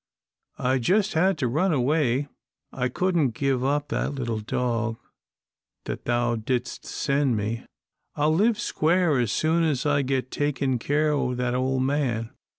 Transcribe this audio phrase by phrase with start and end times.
[0.57, 2.27] I just had to run away.
[2.73, 4.97] I couldn't give up that little dog
[5.85, 7.67] that thou didst send me.
[8.15, 12.31] I'll live square as soon as I get takin' care o' that ole man.